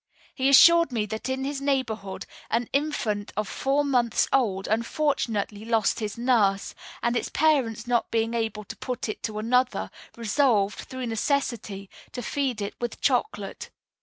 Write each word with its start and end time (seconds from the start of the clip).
He 0.33 0.49
assured 0.49 0.91
me 0.91 1.05
that 1.05 1.29
in 1.29 1.43
his 1.43 1.61
neighborhood 1.61 2.25
an 2.49 2.67
infant 2.73 3.31
of 3.37 3.47
four 3.47 3.85
months 3.85 4.27
old 4.33 4.67
unfortunately 4.67 5.63
lost 5.63 5.99
his 5.99 6.17
nurse, 6.17 6.73
and 7.03 7.15
its 7.15 7.29
parents 7.29 7.85
not 7.85 8.09
being 8.09 8.33
able 8.33 8.63
to 8.63 8.75
put 8.77 9.07
it 9.07 9.21
to 9.21 9.37
another, 9.37 9.91
resolved, 10.17 10.79
through 10.79 11.05
necessity, 11.05 11.87
to 12.13 12.23
feed 12.23 12.63
it 12.63 12.73
with 12.81 12.99
chocolate. 12.99 13.69